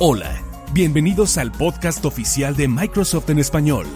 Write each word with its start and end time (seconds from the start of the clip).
Hola, 0.00 0.42
bienvenidos 0.72 1.38
al 1.38 1.52
podcast 1.52 2.04
oficial 2.04 2.56
de 2.56 2.66
Microsoft 2.66 3.30
en 3.30 3.38
español, 3.38 3.86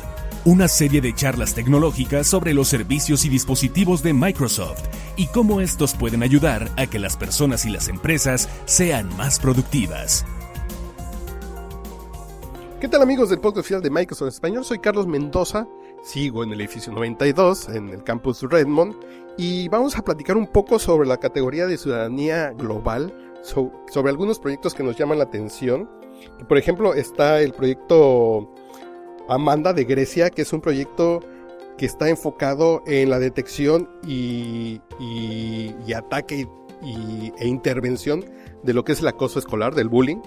una 0.45 0.69
serie 0.69 1.01
de 1.01 1.13
charlas 1.13 1.57
tecnológicas 1.57 2.29
sobre 2.29 2.55
los 2.55 2.69
servicios 2.69 3.25
y 3.25 3.29
dispositivos 3.29 4.01
de 4.05 4.15
Microsoft 4.15 4.85
y 5.17 5.27
cómo 5.27 5.61
estos 5.61 5.95
pueden 5.95 6.23
ayudar 6.23 6.71
a 6.77 6.87
que 6.87 7.01
las 7.01 7.17
personas 7.17 7.67
y 7.67 7.71
las 7.71 7.89
empresas 7.89 8.49
sean 8.65 9.09
más 9.17 9.41
productivas. 9.41 10.25
¿Qué 12.81 12.87
tal 12.87 13.03
amigos 13.03 13.31
del 13.31 13.41
podcast 13.41 13.63
oficial 13.63 13.83
de 13.83 13.91
Microsoft 13.91 14.29
en 14.29 14.35
español? 14.35 14.65
Soy 14.65 14.79
Carlos 14.79 15.09
Mendoza, 15.09 15.67
sigo 16.05 16.45
en 16.45 16.53
el 16.53 16.61
edificio 16.61 16.93
92 16.93 17.71
en 17.71 17.89
el 17.89 18.05
campus 18.05 18.43
Redmond 18.43 18.95
y 19.37 19.69
vamos 19.69 19.99
a 19.99 20.05
platicar 20.05 20.37
un 20.37 20.47
poco 20.47 20.79
sobre 20.79 21.09
la 21.09 21.17
categoría 21.17 21.67
de 21.67 21.77
ciudadanía 21.77 22.53
global 22.53 23.13
sobre 23.43 24.11
algunos 24.11 24.39
proyectos 24.39 24.75
que 24.75 24.83
nos 24.83 24.97
llaman 24.97 25.19
la 25.19 25.25
atención. 25.25 25.89
Por 26.49 26.59
ejemplo, 26.59 26.95
está 26.95 27.41
el 27.41 27.53
proyecto 27.53 28.53
Amanda 29.29 29.73
de 29.73 29.85
Grecia, 29.85 30.31
que 30.31 30.43
es 30.43 30.53
un 30.53 30.61
proyecto 30.61 31.21
que 31.77 31.87
está 31.87 32.09
enfocado 32.09 32.83
en 32.87 33.11
la 33.11 33.19
detección 33.19 33.89
y, 34.07 34.81
ataque 35.95 36.49
e 37.39 37.47
intervención 37.47 38.25
de 38.63 38.75
lo 38.75 38.85
que 38.85 38.93
es 38.93 39.01
el 39.01 39.09
acoso 39.09 39.39
escolar, 39.39 39.75
del 39.75 39.89
bullying. 39.89 40.21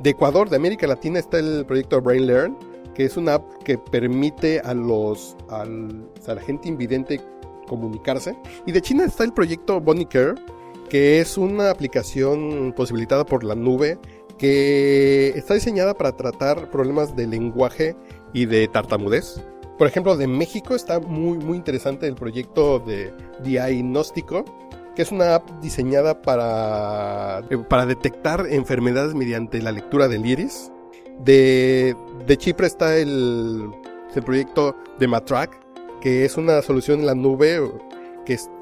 De 0.00 0.10
Ecuador, 0.10 0.48
de 0.48 0.56
América 0.56 0.86
Latina, 0.86 1.18
está 1.18 1.38
el 1.38 1.64
proyecto 1.66 2.00
Brain 2.00 2.26
Learn, 2.26 2.56
que 2.94 3.04
es 3.04 3.16
una 3.16 3.34
app 3.34 3.62
que 3.64 3.78
permite 3.78 4.60
a 4.60 4.74
los 4.74 5.36
a 5.48 5.64
la 5.64 6.40
gente 6.40 6.68
invidente 6.68 7.20
comunicarse. 7.68 8.36
Y 8.66 8.72
de 8.72 8.80
China 8.80 9.04
está 9.04 9.24
el 9.24 9.32
proyecto 9.32 9.80
Bonnie 9.80 10.06
Care, 10.06 10.34
que 10.88 11.20
es 11.20 11.38
una 11.38 11.70
aplicación 11.70 12.72
posibilitada 12.76 13.24
por 13.24 13.44
la 13.44 13.54
nube 13.54 13.98
que 14.38 15.30
está 15.30 15.54
diseñada 15.54 15.94
para 15.94 16.12
tratar 16.12 16.70
problemas 16.70 17.16
de 17.16 17.26
lenguaje 17.26 17.96
y 18.32 18.46
de 18.46 18.68
tartamudez. 18.68 19.42
Por 19.76 19.86
ejemplo, 19.86 20.16
de 20.16 20.26
México 20.26 20.74
está 20.74 21.00
muy, 21.00 21.38
muy 21.38 21.56
interesante 21.56 22.06
el 22.06 22.14
proyecto 22.14 22.78
de 22.80 23.12
Diagnóstico, 23.42 24.44
que 24.96 25.02
es 25.02 25.12
una 25.12 25.36
app 25.36 25.48
diseñada 25.60 26.22
para, 26.22 27.42
para 27.68 27.86
detectar 27.86 28.46
enfermedades 28.50 29.14
mediante 29.14 29.62
la 29.62 29.72
lectura 29.72 30.08
del 30.08 30.26
iris. 30.26 30.72
De, 31.20 31.96
de 32.26 32.36
Chipre 32.36 32.66
está 32.66 32.96
el, 32.96 33.70
el 34.14 34.22
proyecto 34.22 34.76
de 34.98 35.06
Matrack, 35.06 35.58
que 36.00 36.24
es 36.24 36.36
una 36.36 36.62
solución 36.62 37.00
en 37.00 37.06
la 37.06 37.14
nube 37.14 37.60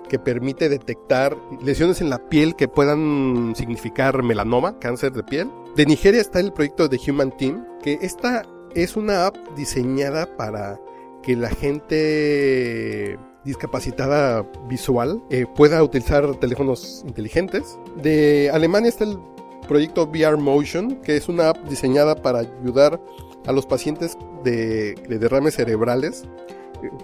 que, 0.08 0.18
permite 0.18 0.68
detectar 0.68 1.36
lesiones 1.62 2.00
en 2.00 2.10
la 2.10 2.18
piel 2.28 2.54
que 2.54 2.68
puedan 2.68 3.54
significar 3.56 4.22
melanoma, 4.22 4.78
cáncer 4.78 5.12
de 5.12 5.24
piel. 5.24 5.50
De 5.74 5.84
Nigeria 5.84 6.20
está 6.20 6.40
el 6.40 6.52
proyecto 6.52 6.88
de 6.88 7.00
Human 7.06 7.36
Team, 7.36 7.66
que 7.82 7.98
esta 8.00 8.44
es 8.74 8.96
una 8.96 9.26
app 9.26 9.36
diseñada 9.56 10.36
para 10.36 10.80
que 11.22 11.34
la 11.34 11.50
gente 11.50 13.18
discapacitada 13.44 14.46
visual 14.68 15.22
eh, 15.30 15.44
pueda 15.54 15.82
utilizar 15.82 16.36
teléfonos 16.36 17.02
inteligentes. 17.06 17.78
De 18.02 18.50
Alemania 18.52 18.88
está 18.88 19.04
el 19.04 19.18
proyecto 19.68 20.04
VR 20.04 20.36
Motion, 20.36 20.96
que 21.02 21.16
es 21.16 21.28
una 21.28 21.50
app 21.50 21.58
diseñada 21.68 22.14
para 22.14 22.40
ayudar 22.40 23.00
a 23.46 23.52
los 23.52 23.66
pacientes 23.66 24.16
de 24.44 24.94
derrames 25.08 25.54
cerebrales 25.54 26.24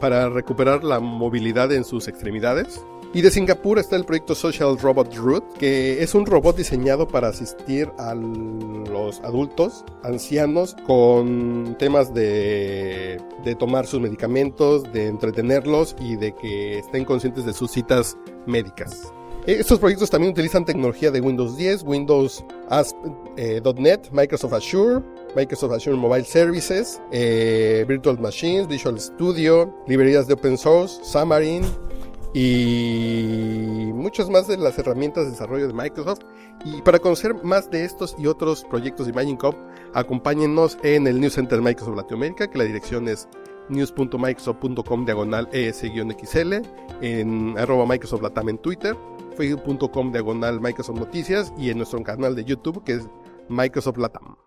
para 0.01 0.29
recuperar 0.29 0.85
la 0.85 1.01
movilidad 1.01 1.73
en 1.73 1.85
sus 1.85 2.09
extremidades. 2.09 2.85
Y 3.15 3.21
de 3.21 3.31
Singapur 3.31 3.79
está 3.79 3.97
el 3.97 4.05
proyecto 4.05 4.35
Social 4.35 4.79
Robot 4.79 5.15
Root, 5.15 5.59
que 5.59 6.03
es 6.03 6.15
un 6.15 6.25
robot 6.25 6.57
diseñado 6.57 7.07
para 7.07 7.29
asistir 7.29 7.91
a 7.99 8.15
los 8.15 9.21
adultos, 9.21 9.85
ancianos, 10.03 10.75
con 10.87 11.77
temas 11.79 12.15
de, 12.15 13.21
tomar 13.59 13.87
sus 13.87 14.01
medicamentos, 14.01 14.91
de 14.95 15.09
entretenerlos 15.09 15.95
y 16.01 16.17
de 16.17 16.35
que 16.35 16.79
estén 16.79 17.05
conscientes 17.05 17.45
de 17.45 17.53
sus 17.53 17.71
citas 17.71 18.17
médicas. 18.47 19.13
Estos 19.47 19.79
proyectos 19.79 20.09
también 20.09 20.33
utilizan 20.33 20.65
tecnología 20.65 21.11
de 21.11 21.21
Windows 21.21 21.57
10, 21.57 21.83
Windows 21.83 22.45
eh, 23.37 23.61
Microsoft 24.13 24.53
Azure, 24.55 25.03
Microsoft 25.35 25.73
Azure 25.73 25.97
Mobile 25.97 26.25
Services, 26.25 27.01
eh, 27.11 27.85
Virtual 27.89 28.19
Machines, 28.19 28.69
Visual 28.69 28.99
Studio, 29.01 29.75
librerías 29.87 30.27
de 30.27 30.35
open 30.35 30.59
source, 30.59 31.01
Xamarin 31.05 31.65
y 32.35 33.91
muchas 33.95 34.31
más 34.31 34.49
de 34.49 34.57
las 34.57 34.79
herramientas 34.79 35.25
de 35.25 35.31
desarrollo 35.33 35.69
de 35.69 35.75
Microsoft. 35.75 36.21
Y 36.65 36.81
para 36.83 36.99
conocer 36.99 37.35
más 37.43 37.71
de 37.71 37.85
estos 37.85 38.15
y 38.19 38.27
otros 38.27 38.65
proyectos 38.65 39.07
de 39.07 39.13
Imagine 39.13 39.39
acompáñennos 39.95 40.79
en 40.83 41.07
el 41.07 41.21
News 41.21 41.35
Center 41.35 41.61
Microsoft 41.61 41.97
Latinoamérica, 41.97 42.49
que 42.49 42.59
la 42.59 42.65
dirección 42.65 43.09
es 43.09 43.29
news.microsoft.com 43.69 45.05
diagonal 45.05 45.49
es-xl, 45.53 46.63
en 47.01 47.59
arroba 47.59 47.87
Microsoft 47.87 48.23
Latam 48.23 48.49
en 48.49 48.59
Twitter, 48.59 48.97
facebook.com 49.37 50.13
diagonal 50.13 50.61
Microsoft 50.61 50.99
Noticias 50.99 51.53
y 51.59 51.71
en 51.71 51.79
nuestro 51.79 52.03
canal 52.03 52.35
de 52.35 52.45
YouTube 52.45 52.83
que 52.85 52.95
es 52.95 53.09
Microsoft 53.49 53.99
Latam. 53.99 54.42